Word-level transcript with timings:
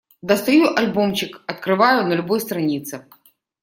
Достаю 0.23 0.73
альбомчик, 0.79 1.43
открываю— 1.45 2.07
на 2.07 2.13
любой 2.13 2.39
странице. 2.41 3.05